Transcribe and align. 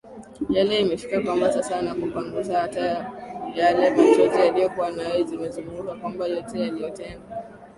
yake 0.49 0.79
imefika 0.81 1.21
kwamba 1.21 1.51
sasa 1.53 1.75
anakupangusa 1.79 2.61
hata 2.61 3.11
yale 3.55 3.89
machozi 3.89 4.49
uliyokuwa 4.51 4.91
nayo 4.91 5.23
nimezungumza 5.25 5.95
kwamba 5.95 6.27
yote 6.27 6.57
niliyotendwa 6.57 7.23